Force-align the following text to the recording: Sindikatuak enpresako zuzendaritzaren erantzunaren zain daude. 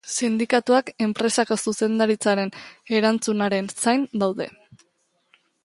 Sindikatuak 0.11 0.87
enpresako 1.07 1.57
zuzendaritzaren 1.65 2.53
erantzunaren 3.01 3.71
zain 3.85 4.09
daude. 4.25 4.49